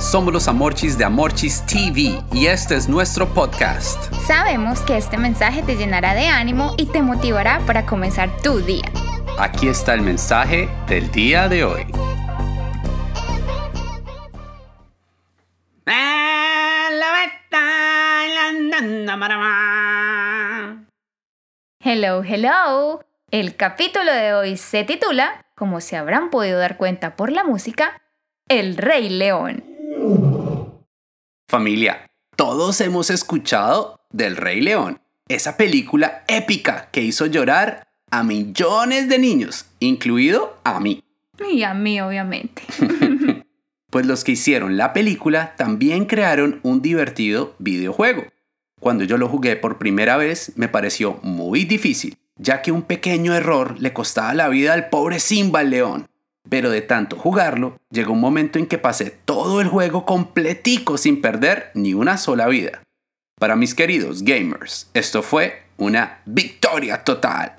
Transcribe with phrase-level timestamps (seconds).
[0.00, 4.10] Somos los Amorchis de Amorchis TV y este es nuestro podcast.
[4.26, 8.90] Sabemos que este mensaje te llenará de ánimo y te motivará para comenzar tu día.
[9.38, 11.86] Aquí está el mensaje del día de hoy.
[21.84, 23.04] Hello, hello.
[23.30, 28.00] El capítulo de hoy se titula, como se habrán podido dar cuenta por la música,
[28.48, 29.70] El Rey León.
[31.50, 39.08] Familia, todos hemos escuchado del Rey León, esa película épica que hizo llorar a millones
[39.08, 41.02] de niños, incluido a mí.
[41.52, 42.62] Y a mí, obviamente.
[43.90, 48.22] Pues los que hicieron la película también crearon un divertido videojuego.
[48.78, 53.34] Cuando yo lo jugué por primera vez me pareció muy difícil, ya que un pequeño
[53.34, 56.06] error le costaba la vida al pobre Simba el león.
[56.48, 61.20] Pero de tanto jugarlo, llegó un momento en que pasé todo el juego completico sin
[61.20, 62.82] perder ni una sola vida.
[63.38, 67.56] Para mis queridos gamers, esto fue una victoria total.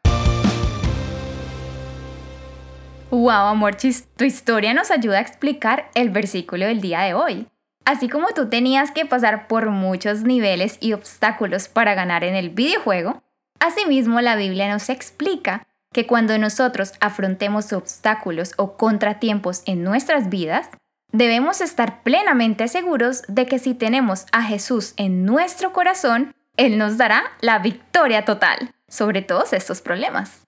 [3.12, 7.48] Wow, Amorchis, tu historia nos ayuda a explicar el versículo del día de hoy.
[7.84, 12.52] Así como tú tenías que pasar por muchos niveles y obstáculos para ganar en el
[12.52, 13.22] videojuego,
[13.60, 20.70] asimismo la Biblia nos explica que cuando nosotros afrontemos obstáculos o contratiempos en nuestras vidas,
[21.12, 26.98] debemos estar plenamente seguros de que si tenemos a Jesús en nuestro corazón, Él nos
[26.98, 30.44] dará la victoria total sobre todos estos problemas.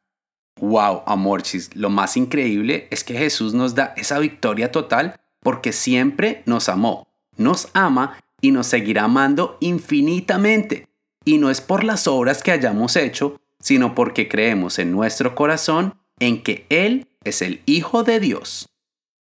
[0.61, 6.43] Wow, Amorchis, lo más increíble es que Jesús nos da esa victoria total porque siempre
[6.45, 10.87] nos amó, nos ama y nos seguirá amando infinitamente.
[11.25, 15.95] Y no es por las obras que hayamos hecho, sino porque creemos en nuestro corazón
[16.19, 18.67] en que Él es el Hijo de Dios.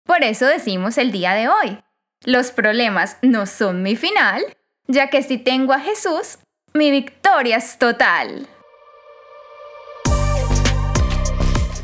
[0.05, 1.78] Por eso decimos el día de hoy,
[2.24, 4.42] los problemas no son mi final,
[4.88, 6.38] ya que si tengo a Jesús,
[6.72, 8.48] mi victoria es total.